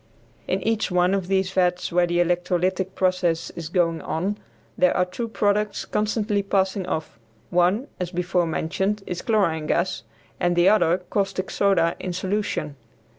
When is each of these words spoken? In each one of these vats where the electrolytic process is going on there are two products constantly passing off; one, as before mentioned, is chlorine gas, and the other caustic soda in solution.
In 0.47 0.63
each 0.63 0.89
one 0.89 1.13
of 1.13 1.27
these 1.27 1.51
vats 1.51 1.91
where 1.91 2.07
the 2.07 2.17
electrolytic 2.17 2.95
process 2.95 3.51
is 3.51 3.69
going 3.69 4.01
on 4.01 4.39
there 4.75 4.97
are 4.97 5.05
two 5.05 5.27
products 5.27 5.85
constantly 5.85 6.41
passing 6.41 6.87
off; 6.87 7.19
one, 7.51 7.85
as 7.99 8.09
before 8.09 8.47
mentioned, 8.47 9.03
is 9.05 9.21
chlorine 9.21 9.67
gas, 9.67 10.01
and 10.39 10.55
the 10.55 10.67
other 10.69 10.97
caustic 11.11 11.51
soda 11.51 11.95
in 11.99 12.13
solution. 12.13 12.77